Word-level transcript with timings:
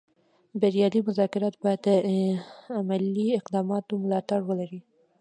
بریالي 0.59 1.01
مذاکرات 1.09 1.55
باید 1.63 1.79
د 1.87 1.89
عملي 2.79 3.27
اقداماتو 3.39 3.93
ملاتړ 4.03 4.39
ولري 4.49 4.79